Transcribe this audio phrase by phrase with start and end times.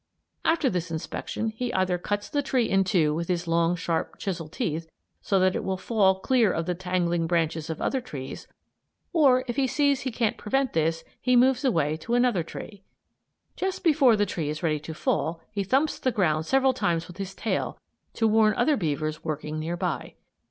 [0.43, 4.47] After this inspection he either cuts the tree in two with his long sharp chisel
[4.47, 4.89] teeth
[5.21, 8.47] so that it will fall clear of the tangling branches of other trees,
[9.13, 12.81] or, if he sees he can't prevent this, he moves away to another tree.
[13.55, 17.17] Just before the tree is ready to fall he thumps the ground several times with
[17.17, 17.77] his tail
[18.15, 20.15] to warn other beavers working near by.